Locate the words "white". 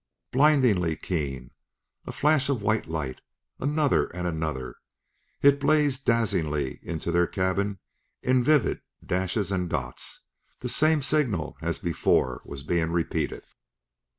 2.63-2.87